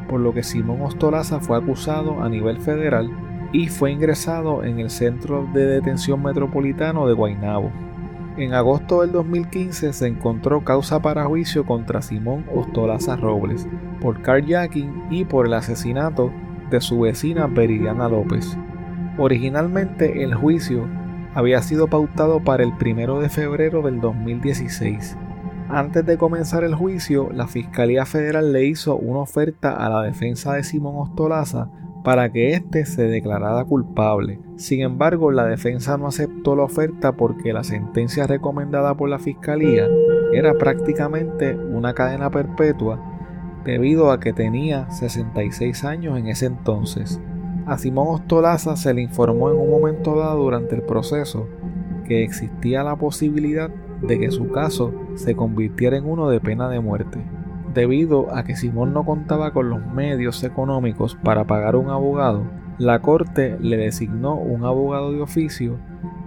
por 0.09 0.21
lo 0.21 0.35
que 0.35 0.43
Simón 0.43 0.83
Ostolaza 0.83 1.39
fue 1.39 1.57
acusado 1.57 2.21
a 2.21 2.29
nivel 2.29 2.59
federal 2.59 3.11
y 3.53 3.69
fue 3.69 3.93
ingresado 3.93 4.65
en 4.65 4.81
el 4.81 4.91
Centro 4.91 5.49
de 5.53 5.67
Detención 5.67 6.21
Metropolitano 6.21 7.07
de 7.07 7.15
Guaynabo. 7.15 7.71
En 8.37 8.55
agosto 8.55 9.03
del 9.03 9.13
2015 9.13 9.93
se 9.93 10.07
encontró 10.09 10.65
causa 10.65 11.01
para 11.01 11.27
juicio 11.27 11.65
contra 11.65 12.03
Simón 12.03 12.45
Ostolaza 12.53 13.15
Robles 13.15 13.69
por 14.01 14.21
carjacking 14.21 15.05
y 15.11 15.25
por 15.25 15.47
el 15.47 15.55
asesinato 15.55 16.33
de 16.71 16.81
su 16.81 16.99
vecina 17.01 17.47
Veridiana 17.47 18.09
López. 18.09 18.57
Originalmente 19.17 20.25
el 20.25 20.35
juicio 20.35 20.89
había 21.35 21.63
sido 21.63 21.89
pautado 21.89 22.41
para 22.41 22.63
el 22.63 22.77
primero 22.77 23.21
de 23.21 23.29
febrero 23.29 23.83
del 23.83 24.01
2016. 24.01 25.17
Antes 25.69 26.05
de 26.05 26.19
comenzar 26.19 26.65
el 26.65 26.75
juicio, 26.75 27.31
la 27.33 27.47
Fiscalía 27.47 28.05
Federal 28.05 28.53
le 28.53 28.65
hizo 28.65 28.97
una 28.97 29.21
oferta 29.21 29.73
a 29.73 29.89
la 29.89 30.03
defensa 30.03 30.55
de 30.55 30.65
Simón 30.65 30.97
Ostolaza 30.97 31.69
para 32.03 32.33
que 32.33 32.55
éste 32.55 32.87
se 32.87 33.05
declarara 33.05 33.65
culpable. 33.65 34.41
Sin 34.57 34.81
embargo, 34.81 35.31
la 35.31 35.45
defensa 35.45 35.97
no 35.97 36.09
aceptó 36.09 36.57
la 36.57 36.65
oferta 36.65 37.13
porque 37.13 37.53
la 37.53 37.63
sentencia 37.63 38.27
recomendada 38.27 38.97
por 38.97 39.09
la 39.09 39.19
Fiscalía 39.19 39.87
era 40.33 40.55
prácticamente 40.55 41.55
una 41.55 41.95
cadena 41.95 42.31
perpetua 42.31 43.01
debido 43.65 44.11
a 44.11 44.19
que 44.19 44.33
tenía 44.33 44.91
66 44.91 45.85
años 45.85 46.19
en 46.19 46.29
ese 46.29 46.47
entonces. 46.47 47.21
A 47.71 47.79
Simón 47.79 48.09
Ostolaza 48.09 48.75
se 48.75 48.93
le 48.93 49.01
informó 49.01 49.49
en 49.49 49.57
un 49.57 49.71
momento 49.71 50.17
dado 50.17 50.43
durante 50.43 50.75
el 50.75 50.83
proceso 50.83 51.47
que 52.05 52.25
existía 52.25 52.83
la 52.83 52.97
posibilidad 52.97 53.71
de 54.03 54.19
que 54.19 54.33
su 54.33 54.51
caso 54.51 54.93
se 55.15 55.37
convirtiera 55.37 55.97
en 55.97 56.05
uno 56.05 56.29
de 56.29 56.41
pena 56.41 56.69
de 56.69 56.81
muerte, 56.81 57.21
debido 57.73 58.35
a 58.35 58.43
que 58.43 58.57
Simón 58.57 58.93
no 58.93 59.05
contaba 59.05 59.53
con 59.53 59.71
los 59.71 59.87
medios 59.87 60.43
económicos 60.43 61.17
para 61.23 61.45
pagar 61.45 61.77
un 61.77 61.91
abogado. 61.91 62.43
La 62.79 62.99
corte 63.03 63.57
le 63.61 63.77
designó 63.77 64.35
un 64.35 64.65
abogado 64.65 65.13
de 65.13 65.23
oficio 65.23 65.79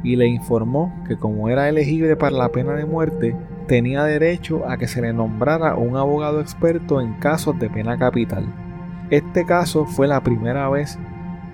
y 0.01 0.15
le 0.15 0.27
informó 0.27 0.93
que 1.05 1.17
como 1.17 1.49
era 1.49 1.67
elegible 1.67 2.15
para 2.15 2.37
la 2.37 2.53
pena 2.53 2.71
de 2.71 2.85
muerte, 2.85 3.35
tenía 3.67 4.05
derecho 4.05 4.65
a 4.65 4.77
que 4.77 4.87
se 4.87 5.01
le 5.01 5.11
nombrara 5.11 5.75
un 5.75 5.97
abogado 5.97 6.39
experto 6.39 7.01
en 7.01 7.15
casos 7.15 7.59
de 7.59 7.69
pena 7.69 7.97
capital. 7.97 8.45
Este 9.09 9.45
caso 9.45 9.85
fue 9.85 10.07
la 10.07 10.23
primera 10.23 10.69
vez 10.69 10.97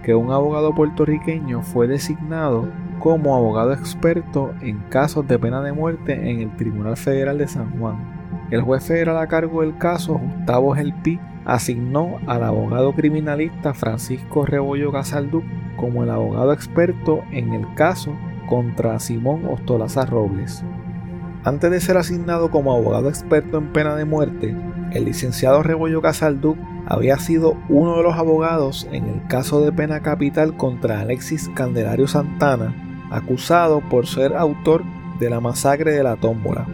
que 0.04 0.16
un 0.16 0.32
abogado 0.32 0.74
puertorriqueño 0.74 1.62
fue 1.62 1.88
designado 1.88 2.68
como 3.00 3.36
abogado 3.36 3.74
experto 3.74 4.54
en 4.62 4.80
casos 4.90 5.28
de 5.28 5.40
pena 5.40 5.62
de 5.62 5.74
muerte 5.74 6.14
en 6.14 6.42
el 6.42 6.56
Tribunal 6.56 6.98
Federal 6.98 7.38
de 7.38 7.48
San 7.48 7.78
Juan. 7.80 8.20
El 8.52 8.62
juez 8.62 8.84
federal 8.84 9.18
a 9.18 9.28
cargo 9.28 9.62
del 9.62 9.78
caso, 9.78 10.16
Gustavo 10.16 10.74
Gelpi, 10.74 11.20
asignó 11.46 12.18
al 12.28 12.44
abogado 12.44 12.94
criminalista 12.94 13.74
Francisco 13.74 14.46
Rebollo 14.46 14.92
Casaldú 14.92 15.44
como 15.78 16.04
el 16.04 16.10
abogado 16.10 16.52
experto 16.54 17.24
en 17.32 17.54
el 17.54 17.74
caso 17.76 18.14
contra 18.48 19.00
Simón 19.00 19.46
Ostolaza 19.46 20.06
Robles. 20.06 20.64
Antes 21.44 21.72
de 21.72 21.80
ser 21.80 21.98
asignado 21.98 22.52
como 22.52 22.74
abogado 22.74 23.08
experto 23.08 23.58
en 23.58 23.72
pena 23.72 23.96
de 23.96 24.06
muerte, 24.06 24.56
el 24.92 25.06
licenciado 25.06 25.64
Rebollo 25.64 26.02
Casaldú 26.02 26.58
había 26.90 27.18
sido 27.18 27.56
uno 27.70 27.98
de 27.98 28.04
los 28.04 28.16
abogados 28.16 28.88
en 28.92 29.06
el 29.06 29.28
caso 29.28 29.62
de 29.62 29.72
pena 29.72 30.02
capital 30.02 30.58
contra 30.58 31.02
Alexis 31.02 31.50
Candelario 31.54 32.08
Santana, 32.08 33.08
acusado 33.12 33.82
por 33.90 34.08
ser 34.08 34.36
autor 34.36 34.84
de 35.20 35.30
la 35.30 35.40
masacre 35.40 35.92
de 35.92 36.04
la 36.04 36.16
tómbola. 36.16 36.66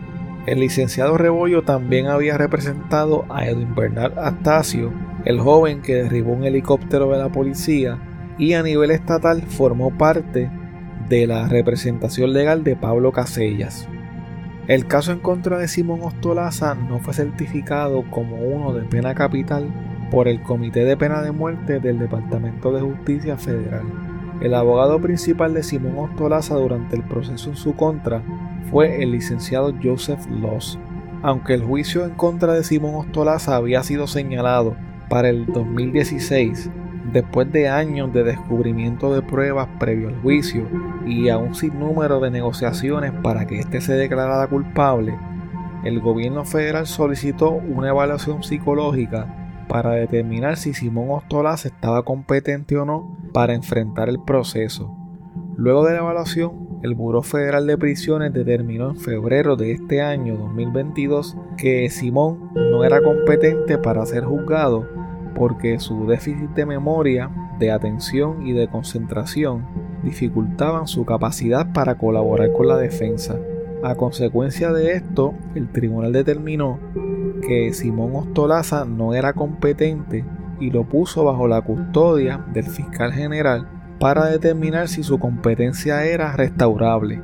El 0.45 0.61
licenciado 0.61 1.17
Rebollo 1.17 1.63
también 1.63 2.07
había 2.07 2.37
representado 2.37 3.25
a 3.29 3.45
Edwin 3.45 3.75
Bernard 3.75 4.17
Astacio, 4.17 4.93
el 5.25 5.39
joven 5.39 5.81
que 5.81 5.95
derribó 5.95 6.31
un 6.31 6.45
helicóptero 6.45 7.11
de 7.11 7.17
la 7.17 7.29
policía 7.29 7.99
y 8.37 8.53
a 8.53 8.63
nivel 8.63 8.91
estatal 8.91 9.41
formó 9.41 9.97
parte 9.97 10.49
de 11.09 11.27
la 11.27 11.47
representación 11.49 12.31
legal 12.31 12.63
de 12.63 12.75
Pablo 12.75 13.11
Casellas. 13.11 13.87
El 14.67 14.87
caso 14.87 15.11
en 15.11 15.19
contra 15.19 15.57
de 15.57 15.67
Simón 15.67 16.01
Ostolaza 16.03 16.73
no 16.73 16.99
fue 16.99 17.13
certificado 17.13 18.03
como 18.09 18.37
uno 18.37 18.73
de 18.73 18.83
pena 18.83 19.13
capital 19.13 19.67
por 20.11 20.27
el 20.27 20.41
Comité 20.41 20.85
de 20.85 20.97
Pena 20.97 21.21
de 21.21 21.31
Muerte 21.31 21.79
del 21.79 21.99
Departamento 21.99 22.71
de 22.71 22.81
Justicia 22.81 23.37
Federal. 23.37 23.83
El 24.41 24.53
abogado 24.53 24.99
principal 24.99 25.53
de 25.53 25.63
Simón 25.63 25.97
Ostolaza 25.97 26.55
durante 26.55 26.95
el 26.95 27.03
proceso 27.03 27.49
en 27.49 27.55
su 27.55 27.75
contra 27.75 28.21
fue 28.69 29.01
el 29.01 29.11
licenciado 29.11 29.73
Joseph 29.81 30.25
Loss. 30.29 30.77
Aunque 31.21 31.53
el 31.53 31.63
juicio 31.63 32.05
en 32.05 32.11
contra 32.11 32.53
de 32.53 32.63
Simón 32.63 32.95
Ostolaza 32.95 33.55
había 33.55 33.81
sido 33.83 34.07
señalado 34.07 34.75
para 35.09 35.29
el 35.29 35.45
2016, 35.47 36.69
después 37.13 37.51
de 37.51 37.69
años 37.69 38.11
de 38.13 38.23
descubrimiento 38.23 39.13
de 39.13 39.21
pruebas 39.21 39.69
previo 39.79 40.09
al 40.09 40.21
juicio 40.21 40.67
y 41.05 41.29
a 41.29 41.37
un 41.37 41.55
sinnúmero 41.55 42.19
de 42.19 42.31
negociaciones 42.31 43.11
para 43.23 43.45
que 43.45 43.59
éste 43.59 43.79
se 43.79 43.93
declarara 43.93 44.47
culpable, 44.47 45.17
el 45.83 45.99
gobierno 45.99 46.43
federal 46.45 46.87
solicitó 46.87 47.51
una 47.51 47.89
evaluación 47.89 48.43
psicológica 48.43 49.44
para 49.67 49.91
determinar 49.91 50.57
si 50.57 50.73
Simón 50.73 51.09
Ostolaza 51.11 51.67
estaba 51.67 52.03
competente 52.03 52.77
o 52.77 52.85
no 52.85 53.17
para 53.33 53.53
enfrentar 53.53 54.09
el 54.09 54.19
proceso. 54.19 54.95
Luego 55.57 55.85
de 55.85 55.93
la 55.93 55.99
evaluación, 55.99 56.79
el 56.83 56.95
Buró 56.95 57.21
Federal 57.21 57.65
de 57.65 57.77
Prisiones 57.77 58.33
determinó 58.33 58.89
en 58.89 58.97
febrero 58.97 59.55
de 59.55 59.71
este 59.71 60.01
año 60.01 60.37
2022 60.37 61.37
que 61.57 61.89
Simón 61.89 62.51
no 62.53 62.83
era 62.83 63.01
competente 63.01 63.77
para 63.77 64.05
ser 64.05 64.23
juzgado 64.25 64.87
porque 65.35 65.79
su 65.79 66.07
déficit 66.07 66.49
de 66.51 66.65
memoria, 66.65 67.29
de 67.59 67.71
atención 67.71 68.45
y 68.45 68.53
de 68.53 68.67
concentración 68.67 69.65
dificultaban 70.03 70.87
su 70.87 71.05
capacidad 71.05 71.71
para 71.73 71.97
colaborar 71.97 72.51
con 72.53 72.67
la 72.67 72.77
defensa. 72.77 73.37
A 73.83 73.95
consecuencia 73.95 74.71
de 74.71 74.93
esto, 74.93 75.33
el 75.53 75.69
tribunal 75.69 76.11
determinó 76.11 76.79
que 77.41 77.73
Simón 77.73 78.15
Ostolaza 78.15 78.85
no 78.85 79.13
era 79.13 79.33
competente 79.33 80.25
y 80.59 80.71
lo 80.71 80.83
puso 80.83 81.25
bajo 81.25 81.47
la 81.47 81.61
custodia 81.61 82.45
del 82.53 82.65
fiscal 82.65 83.13
general 83.13 83.67
para 83.99 84.25
determinar 84.25 84.87
si 84.87 85.03
su 85.03 85.19
competencia 85.19 86.05
era 86.05 86.33
restaurable. 86.33 87.21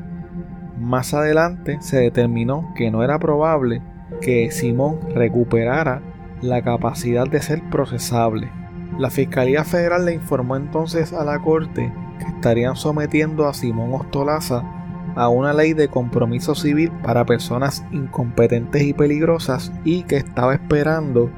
Más 0.80 1.14
adelante 1.14 1.78
se 1.82 1.98
determinó 1.98 2.74
que 2.76 2.92
no 2.92 3.04
era 3.04 3.20
probable 3.20 3.82
que 4.22 4.52
Simón 4.52 5.00
recuperara 5.14 6.02
la 6.42 6.62
capacidad 6.62 7.28
de 7.28 7.42
ser 7.42 7.62
procesable. 7.70 8.52
La 8.98 9.10
Fiscalía 9.10 9.64
Federal 9.64 10.06
le 10.06 10.14
informó 10.14 10.56
entonces 10.56 11.14
a 11.14 11.24
la 11.24 11.40
Corte 11.40 11.94
que 12.20 12.26
estarían 12.26 12.76
sometiendo 12.76 13.48
a 13.48 13.54
Simón 13.54 13.94
Ostolaza 13.94 14.64
a 15.16 15.30
una 15.30 15.54
ley 15.54 15.74
de 15.74 15.88
compromiso 15.88 16.56
civil 16.56 16.92
para 17.04 17.26
personas 17.26 17.84
incompetentes 17.92 18.82
y 18.84 18.94
peligrosas 18.94 19.72
y 19.84 20.04
que 20.04 20.18
estaba 20.18 20.54
esperando 20.54 21.30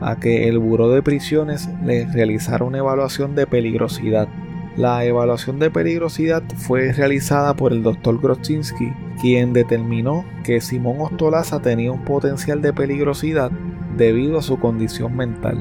a 0.00 0.16
que 0.16 0.48
el 0.48 0.58
Buró 0.58 0.88
de 0.90 1.02
Prisiones 1.02 1.68
le 1.84 2.06
realizara 2.06 2.64
una 2.64 2.78
evaluación 2.78 3.34
de 3.34 3.46
peligrosidad. 3.46 4.28
La 4.76 5.04
evaluación 5.04 5.58
de 5.58 5.70
peligrosidad 5.70 6.42
fue 6.56 6.92
realizada 6.92 7.54
por 7.54 7.72
el 7.72 7.82
Dr. 7.82 8.20
Grotzinski, 8.20 8.92
quien 9.20 9.52
determinó 9.52 10.24
que 10.44 10.60
Simón 10.60 11.00
Ostolaza 11.00 11.60
tenía 11.60 11.92
un 11.92 12.04
potencial 12.04 12.62
de 12.62 12.72
peligrosidad 12.72 13.50
debido 13.96 14.38
a 14.38 14.42
su 14.42 14.58
condición 14.58 15.16
mental. 15.16 15.58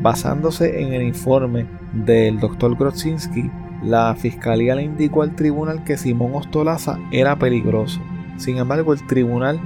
Basándose 0.00 0.82
en 0.82 0.92
el 0.92 1.02
informe 1.02 1.66
del 1.92 2.38
Dr. 2.40 2.76
Grotzinski, 2.76 3.50
la 3.82 4.14
fiscalía 4.14 4.74
le 4.74 4.84
indicó 4.84 5.22
al 5.22 5.34
tribunal 5.34 5.84
que 5.84 5.96
Simón 5.96 6.32
Ostolaza 6.34 6.98
era 7.10 7.36
peligroso. 7.36 8.00
Sin 8.36 8.58
embargo, 8.58 8.92
el 8.92 9.06
tribunal 9.06 9.60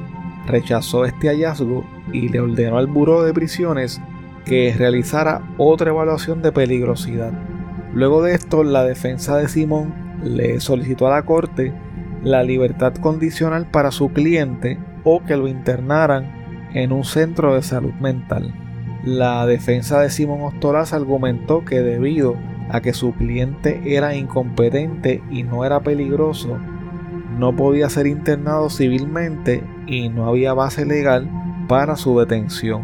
rechazó 0.46 1.04
este 1.04 1.28
hallazgo 1.28 1.84
y 2.12 2.28
le 2.28 2.40
ordenó 2.40 2.78
al 2.78 2.86
Buró 2.86 3.22
de 3.22 3.34
Prisiones 3.34 4.00
que 4.44 4.74
realizara 4.76 5.42
otra 5.58 5.90
evaluación 5.90 6.40
de 6.40 6.52
peligrosidad. 6.52 7.32
Luego 7.92 8.22
de 8.22 8.34
esto, 8.34 8.62
la 8.62 8.84
defensa 8.84 9.36
de 9.36 9.48
Simón 9.48 9.94
le 10.22 10.60
solicitó 10.60 11.06
a 11.06 11.10
la 11.10 11.22
corte 11.22 11.72
la 12.22 12.42
libertad 12.42 12.94
condicional 12.94 13.66
para 13.66 13.90
su 13.90 14.10
cliente 14.10 14.78
o 15.04 15.22
que 15.22 15.36
lo 15.36 15.48
internaran 15.48 16.70
en 16.74 16.92
un 16.92 17.04
centro 17.04 17.54
de 17.54 17.62
salud 17.62 17.92
mental. 18.00 18.52
La 19.04 19.46
defensa 19.46 20.00
de 20.00 20.10
Simón 20.10 20.42
Ostoraz 20.42 20.92
argumentó 20.92 21.64
que 21.64 21.80
debido 21.80 22.34
a 22.34 22.55
que 22.82 22.92
su 22.92 23.12
cliente 23.14 23.80
era 23.96 24.14
incompetente 24.14 25.22
y 25.30 25.42
no 25.42 25.64
era 25.64 25.80
peligroso, 25.80 26.58
no 27.38 27.54
podía 27.54 27.88
ser 27.88 28.06
internado 28.06 28.70
civilmente 28.70 29.62
y 29.86 30.08
no 30.08 30.26
había 30.26 30.54
base 30.54 30.84
legal 30.84 31.28
para 31.68 31.96
su 31.96 32.18
detención. 32.18 32.82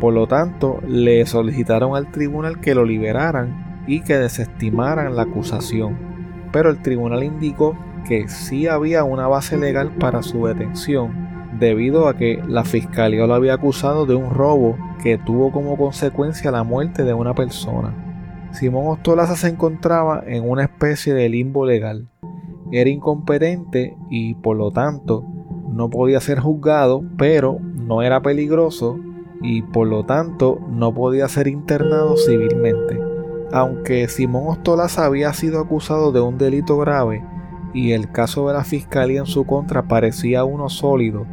Por 0.00 0.14
lo 0.14 0.26
tanto, 0.26 0.80
le 0.86 1.24
solicitaron 1.26 1.94
al 1.94 2.10
tribunal 2.10 2.60
que 2.60 2.74
lo 2.74 2.84
liberaran 2.84 3.82
y 3.86 4.00
que 4.00 4.18
desestimaran 4.18 5.14
la 5.16 5.22
acusación, 5.22 5.96
pero 6.50 6.70
el 6.70 6.82
tribunal 6.82 7.22
indicó 7.22 7.76
que 8.06 8.28
sí 8.28 8.66
había 8.66 9.04
una 9.04 9.28
base 9.28 9.56
legal 9.56 9.90
para 9.98 10.22
su 10.22 10.46
detención 10.46 11.32
debido 11.58 12.08
a 12.08 12.16
que 12.16 12.42
la 12.48 12.64
fiscalía 12.64 13.26
lo 13.26 13.34
había 13.34 13.54
acusado 13.54 14.06
de 14.06 14.14
un 14.14 14.30
robo 14.30 14.76
que 15.02 15.18
tuvo 15.18 15.52
como 15.52 15.76
consecuencia 15.76 16.50
la 16.50 16.64
muerte 16.64 17.04
de 17.04 17.14
una 17.14 17.34
persona. 17.34 17.94
Simón 18.52 18.86
Ostolaza 18.86 19.36
se 19.36 19.48
encontraba 19.48 20.22
en 20.26 20.48
una 20.48 20.64
especie 20.64 21.14
de 21.14 21.28
limbo 21.28 21.64
legal. 21.64 22.08
Era 22.70 22.90
incompetente 22.90 23.96
y 24.10 24.34
por 24.34 24.56
lo 24.56 24.70
tanto 24.70 25.24
no 25.70 25.88
podía 25.88 26.20
ser 26.20 26.38
juzgado, 26.38 27.02
pero 27.16 27.58
no 27.60 28.02
era 28.02 28.20
peligroso 28.20 28.98
y 29.42 29.62
por 29.62 29.88
lo 29.88 30.04
tanto 30.04 30.60
no 30.68 30.94
podía 30.94 31.28
ser 31.28 31.48
internado 31.48 32.16
civilmente. 32.16 33.00
Aunque 33.52 34.06
Simón 34.08 34.44
Ostolaza 34.48 35.06
había 35.06 35.32
sido 35.32 35.60
acusado 35.60 36.12
de 36.12 36.20
un 36.20 36.38
delito 36.38 36.78
grave 36.78 37.24
y 37.74 37.92
el 37.92 38.10
caso 38.10 38.48
de 38.48 38.54
la 38.54 38.64
fiscalía 38.64 39.20
en 39.20 39.26
su 39.26 39.44
contra 39.44 39.88
parecía 39.88 40.44
uno 40.44 40.68
sólido, 40.68 41.26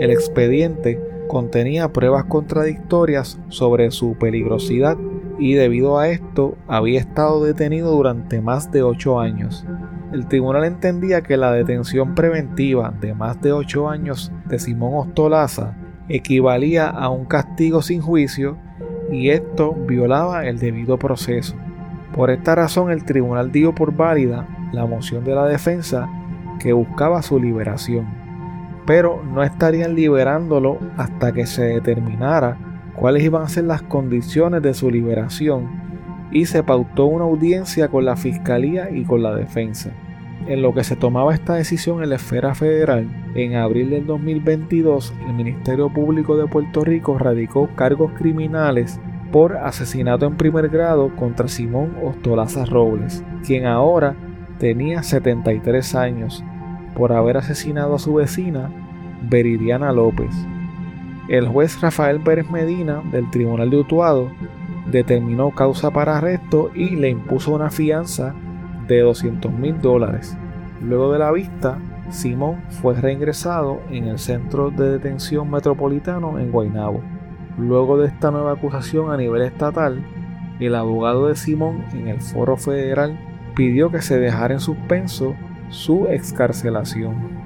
el 0.00 0.10
expediente 0.10 1.00
contenía 1.28 1.92
pruebas 1.92 2.24
contradictorias 2.24 3.38
sobre 3.48 3.90
su 3.90 4.14
peligrosidad 4.18 4.96
y 5.42 5.54
debido 5.54 5.98
a 5.98 6.08
esto 6.08 6.56
había 6.68 7.00
estado 7.00 7.42
detenido 7.42 7.90
durante 7.90 8.40
más 8.40 8.70
de 8.70 8.84
ocho 8.84 9.18
años. 9.18 9.66
El 10.12 10.28
tribunal 10.28 10.64
entendía 10.64 11.22
que 11.22 11.36
la 11.36 11.50
detención 11.50 12.14
preventiva 12.14 12.94
de 13.00 13.12
más 13.12 13.40
de 13.42 13.50
ocho 13.50 13.88
años 13.88 14.30
de 14.44 14.60
Simón 14.60 15.08
Ostolaza 15.08 15.74
equivalía 16.08 16.86
a 16.86 17.08
un 17.08 17.24
castigo 17.24 17.82
sin 17.82 18.00
juicio 18.00 18.56
y 19.10 19.30
esto 19.30 19.72
violaba 19.74 20.46
el 20.46 20.60
debido 20.60 20.96
proceso. 20.96 21.56
Por 22.14 22.30
esta 22.30 22.54
razón 22.54 22.92
el 22.92 23.04
tribunal 23.04 23.50
dio 23.50 23.74
por 23.74 23.96
válida 23.96 24.46
la 24.70 24.86
moción 24.86 25.24
de 25.24 25.34
la 25.34 25.46
defensa 25.46 26.08
que 26.60 26.72
buscaba 26.72 27.20
su 27.20 27.40
liberación, 27.40 28.06
pero 28.86 29.20
no 29.24 29.42
estarían 29.42 29.96
liberándolo 29.96 30.78
hasta 30.96 31.32
que 31.32 31.46
se 31.46 31.64
determinara 31.64 32.71
cuáles 33.02 33.24
iban 33.24 33.42
a 33.42 33.48
ser 33.48 33.64
las 33.64 33.82
condiciones 33.82 34.62
de 34.62 34.74
su 34.74 34.88
liberación 34.88 35.68
y 36.30 36.46
se 36.46 36.62
pautó 36.62 37.06
una 37.06 37.24
audiencia 37.24 37.88
con 37.88 38.04
la 38.04 38.14
fiscalía 38.14 38.92
y 38.92 39.02
con 39.02 39.24
la 39.24 39.34
defensa. 39.34 39.90
En 40.46 40.62
lo 40.62 40.72
que 40.72 40.84
se 40.84 40.94
tomaba 40.94 41.34
esta 41.34 41.54
decisión 41.54 42.04
en 42.04 42.10
la 42.10 42.14
esfera 42.14 42.54
federal, 42.54 43.08
en 43.34 43.56
abril 43.56 43.90
del 43.90 44.06
2022 44.06 45.14
el 45.26 45.34
Ministerio 45.34 45.92
Público 45.92 46.36
de 46.36 46.46
Puerto 46.46 46.84
Rico 46.84 47.18
radicó 47.18 47.68
cargos 47.74 48.12
criminales 48.12 49.00
por 49.32 49.56
asesinato 49.56 50.26
en 50.26 50.36
primer 50.36 50.68
grado 50.68 51.12
contra 51.16 51.48
Simón 51.48 51.96
Ostolaza 52.04 52.66
Robles, 52.66 53.24
quien 53.44 53.66
ahora 53.66 54.14
tenía 54.60 55.02
73 55.02 55.96
años 55.96 56.44
por 56.94 57.12
haber 57.12 57.36
asesinado 57.36 57.96
a 57.96 57.98
su 57.98 58.14
vecina, 58.14 58.70
Veridiana 59.28 59.90
López. 59.90 60.32
El 61.28 61.46
juez 61.46 61.80
Rafael 61.80 62.20
Pérez 62.20 62.50
Medina 62.50 63.00
del 63.12 63.30
Tribunal 63.30 63.70
de 63.70 63.76
Utuado 63.78 64.30
determinó 64.90 65.52
causa 65.52 65.90
para 65.90 66.18
arresto 66.18 66.70
y 66.74 66.96
le 66.96 67.10
impuso 67.10 67.54
una 67.54 67.70
fianza 67.70 68.34
de 68.88 69.00
200 69.00 69.52
mil 69.52 69.80
dólares. 69.80 70.36
Luego 70.80 71.12
de 71.12 71.20
la 71.20 71.30
vista, 71.30 71.78
Simón 72.10 72.62
fue 72.70 72.94
reingresado 72.94 73.80
en 73.90 74.08
el 74.08 74.18
Centro 74.18 74.70
de 74.70 74.90
Detención 74.90 75.48
Metropolitano 75.48 76.38
en 76.40 76.50
Guaynabo. 76.50 77.00
Luego 77.56 77.98
de 77.98 78.08
esta 78.08 78.30
nueva 78.30 78.52
acusación 78.52 79.12
a 79.12 79.16
nivel 79.16 79.42
estatal, 79.42 80.04
el 80.58 80.74
abogado 80.74 81.28
de 81.28 81.36
Simón 81.36 81.84
en 81.92 82.08
el 82.08 82.20
foro 82.20 82.56
federal 82.56 83.18
pidió 83.54 83.90
que 83.90 84.02
se 84.02 84.18
dejara 84.18 84.54
en 84.54 84.60
suspenso 84.60 85.36
su 85.68 86.06
excarcelación. 86.08 87.41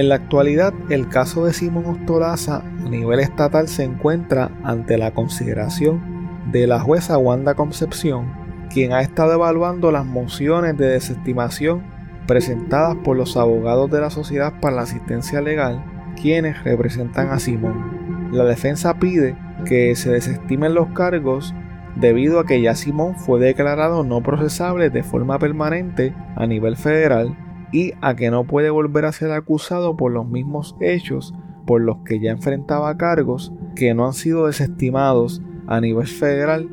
En 0.00 0.08
la 0.08 0.14
actualidad, 0.14 0.72
el 0.88 1.10
caso 1.10 1.44
de 1.44 1.52
Simón 1.52 1.84
Ostolaza 1.84 2.62
a 2.62 2.88
nivel 2.88 3.20
estatal 3.20 3.68
se 3.68 3.84
encuentra 3.84 4.50
ante 4.64 4.96
la 4.96 5.10
consideración 5.10 6.40
de 6.50 6.66
la 6.66 6.80
jueza 6.80 7.18
Wanda 7.18 7.52
Concepción, 7.52 8.32
quien 8.72 8.94
ha 8.94 9.02
estado 9.02 9.34
evaluando 9.34 9.92
las 9.92 10.06
mociones 10.06 10.78
de 10.78 10.86
desestimación 10.86 11.82
presentadas 12.26 12.96
por 13.04 13.14
los 13.14 13.36
abogados 13.36 13.90
de 13.90 14.00
la 14.00 14.08
Sociedad 14.08 14.54
para 14.58 14.76
la 14.76 14.82
Asistencia 14.84 15.42
Legal, 15.42 15.84
quienes 16.18 16.64
representan 16.64 17.28
a 17.28 17.38
Simón. 17.38 18.30
La 18.32 18.44
defensa 18.44 18.94
pide 18.94 19.36
que 19.66 19.94
se 19.96 20.10
desestimen 20.12 20.72
los 20.72 20.88
cargos 20.94 21.54
debido 21.96 22.40
a 22.40 22.46
que 22.46 22.62
ya 22.62 22.74
Simón 22.74 23.16
fue 23.16 23.38
declarado 23.38 24.02
no 24.02 24.22
procesable 24.22 24.88
de 24.88 25.02
forma 25.02 25.38
permanente 25.38 26.14
a 26.36 26.46
nivel 26.46 26.78
federal 26.78 27.36
y 27.72 27.92
a 28.00 28.14
que 28.16 28.30
no 28.30 28.44
puede 28.44 28.70
volver 28.70 29.04
a 29.04 29.12
ser 29.12 29.30
acusado 29.32 29.96
por 29.96 30.12
los 30.12 30.28
mismos 30.28 30.76
hechos 30.80 31.34
por 31.66 31.80
los 31.80 31.98
que 31.98 32.18
ya 32.18 32.32
enfrentaba 32.32 32.96
cargos 32.96 33.52
que 33.76 33.94
no 33.94 34.06
han 34.06 34.12
sido 34.12 34.46
desestimados 34.46 35.40
a 35.66 35.80
nivel 35.80 36.06
federal, 36.08 36.68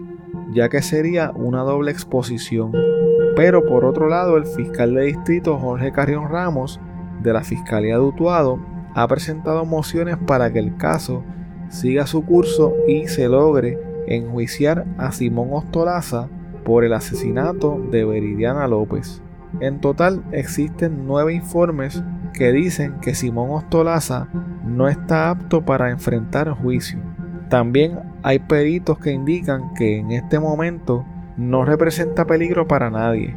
ya 0.53 0.69
que 0.69 0.81
sería 0.81 1.31
una 1.35 1.61
doble 1.61 1.91
exposición. 1.91 2.71
Pero 3.35 3.63
por 3.65 3.85
otro 3.85 4.09
lado, 4.09 4.37
el 4.37 4.47
fiscal 4.47 4.95
de 4.95 5.03
distrito 5.03 5.57
Jorge 5.59 5.91
Carrión 5.91 6.29
Ramos 6.29 6.79
de 7.21 7.31
la 7.31 7.43
Fiscalía 7.43 7.95
de 7.95 8.01
Utuado 8.01 8.59
ha 8.95 9.07
presentado 9.07 9.65
mociones 9.65 10.17
para 10.17 10.51
que 10.51 10.59
el 10.59 10.75
caso 10.77 11.23
siga 11.69 12.07
su 12.07 12.25
curso 12.25 12.73
y 12.87 13.07
se 13.07 13.27
logre 13.27 13.77
enjuiciar 14.07 14.85
a 14.97 15.11
Simón 15.11 15.49
Ostolaza 15.51 16.29
por 16.63 16.83
el 16.83 16.93
asesinato 16.93 17.79
de 17.91 18.03
Veridiana 18.03 18.67
López. 18.67 19.21
En 19.59 19.79
total 19.79 20.23
existen 20.31 21.07
nueve 21.07 21.33
informes 21.33 22.03
que 22.33 22.51
dicen 22.51 22.99
que 23.01 23.15
Simón 23.15 23.49
Ostolaza 23.51 24.27
no 24.65 24.87
está 24.87 25.29
apto 25.29 25.65
para 25.65 25.89
enfrentar 25.89 26.51
juicio. 26.51 26.99
También 27.49 27.99
hay 28.23 28.39
peritos 28.39 28.99
que 28.99 29.11
indican 29.11 29.73
que 29.73 29.97
en 29.97 30.11
este 30.11 30.39
momento 30.39 31.05
no 31.37 31.65
representa 31.65 32.25
peligro 32.25 32.67
para 32.67 32.89
nadie. 32.89 33.35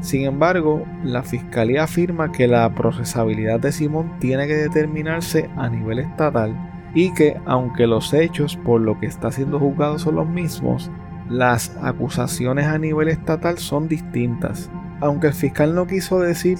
Sin 0.00 0.24
embargo, 0.24 0.84
la 1.04 1.22
fiscalía 1.22 1.84
afirma 1.84 2.32
que 2.32 2.46
la 2.46 2.74
procesabilidad 2.74 3.60
de 3.60 3.72
Simón 3.72 4.18
tiene 4.18 4.46
que 4.46 4.56
determinarse 4.56 5.50
a 5.56 5.68
nivel 5.68 5.98
estatal 5.98 6.54
y 6.94 7.12
que 7.14 7.36
aunque 7.46 7.86
los 7.86 8.12
hechos 8.12 8.56
por 8.56 8.80
lo 8.80 8.98
que 8.98 9.06
está 9.06 9.30
siendo 9.30 9.58
juzgado 9.58 9.98
son 9.98 10.16
los 10.16 10.28
mismos, 10.28 10.90
las 11.28 11.76
acusaciones 11.82 12.66
a 12.66 12.78
nivel 12.78 13.08
estatal 13.08 13.58
son 13.58 13.88
distintas. 13.88 14.70
Aunque 15.00 15.28
el 15.28 15.34
fiscal 15.34 15.74
no 15.74 15.86
quiso 15.86 16.20
decir 16.20 16.58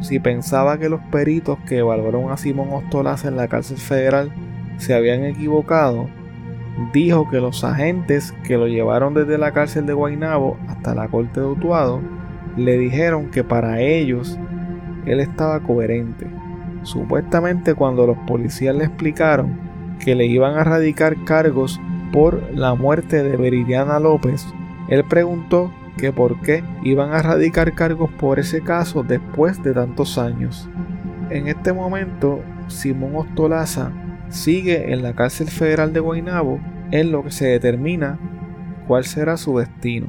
si 0.00 0.18
pensaba 0.18 0.78
que 0.78 0.88
los 0.88 1.00
peritos 1.10 1.58
que 1.66 1.78
evaluaron 1.78 2.30
a 2.30 2.36
Simón 2.36 2.68
Ostolaza 2.72 3.28
en 3.28 3.36
la 3.36 3.48
cárcel 3.48 3.76
federal 3.76 4.32
se 4.78 4.94
habían 4.94 5.24
equivocado, 5.24 6.08
dijo 6.92 7.28
que 7.28 7.40
los 7.40 7.64
agentes 7.64 8.32
que 8.44 8.56
lo 8.56 8.66
llevaron 8.66 9.12
desde 9.14 9.36
la 9.36 9.52
cárcel 9.52 9.86
de 9.86 9.92
Guaynabo 9.92 10.56
hasta 10.68 10.94
la 10.94 11.08
corte 11.08 11.40
de 11.40 11.46
Utuado 11.46 12.00
le 12.56 12.78
dijeron 12.78 13.30
que 13.30 13.44
para 13.44 13.80
ellos 13.80 14.38
él 15.06 15.20
estaba 15.20 15.60
coherente. 15.60 16.26
Supuestamente 16.82 17.74
cuando 17.74 18.06
los 18.06 18.16
policías 18.18 18.74
le 18.74 18.84
explicaron 18.84 19.58
que 19.98 20.14
le 20.14 20.26
iban 20.26 20.56
a 20.56 20.64
radicar 20.64 21.24
cargos 21.24 21.78
por 22.12 22.42
la 22.54 22.74
muerte 22.74 23.22
de 23.22 23.36
Veridiana 23.36 24.00
López, 24.00 24.46
él 24.88 25.04
preguntó 25.04 25.70
que 25.96 26.12
por 26.12 26.40
qué 26.40 26.62
iban 26.82 27.12
a 27.12 27.22
radicar 27.22 27.74
cargos 27.74 28.10
por 28.12 28.38
ese 28.38 28.62
caso 28.62 29.02
después 29.02 29.62
de 29.62 29.74
tantos 29.74 30.18
años. 30.18 30.68
En 31.30 31.48
este 31.48 31.72
momento, 31.72 32.42
Simón 32.68 33.16
Ostolaza 33.16 33.92
sigue 34.28 34.92
en 34.92 35.02
la 35.02 35.14
cárcel 35.14 35.48
federal 35.48 35.92
de 35.92 36.00
Guaynabo 36.00 36.60
en 36.90 37.12
lo 37.12 37.24
que 37.24 37.30
se 37.30 37.46
determina 37.46 38.18
cuál 38.86 39.04
será 39.04 39.36
su 39.36 39.58
destino. 39.58 40.08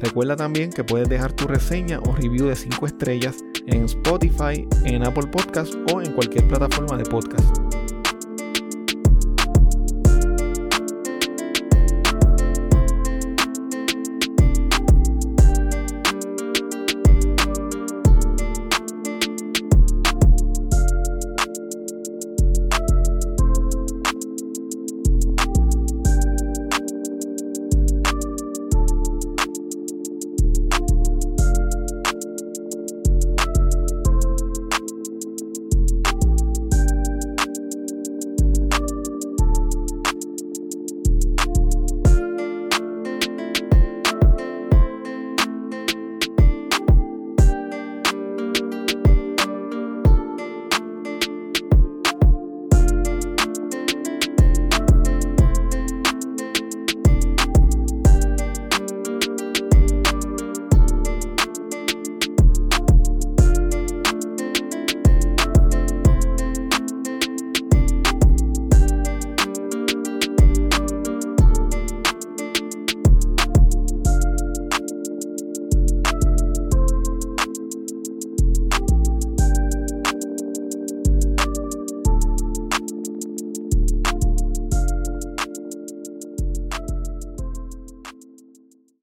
Recuerda 0.00 0.36
también 0.36 0.70
que 0.70 0.84
puedes 0.84 1.08
dejar 1.08 1.32
tu 1.32 1.46
reseña 1.46 2.00
o 2.00 2.14
review 2.14 2.46
de 2.46 2.56
5 2.56 2.86
estrellas 2.86 3.36
en 3.66 3.84
Spotify, 3.84 4.66
en 4.84 5.04
Apple 5.04 5.26
Podcast 5.28 5.74
o 5.92 6.00
en 6.00 6.12
cualquier 6.12 6.46
plataforma 6.48 6.96
de 6.96 7.04
podcast. 7.04 7.65